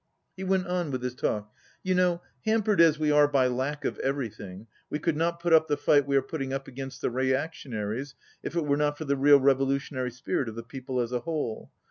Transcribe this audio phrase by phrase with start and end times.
[0.35, 1.53] He went on with his talk.
[1.83, 5.67] "You know, hampered as we are by lack of everything, we could not put up
[5.67, 9.15] the fight we are putting up against the reactionaries if it were not for the
[9.15, 11.71] real revolutionary spirit of the people as a whole.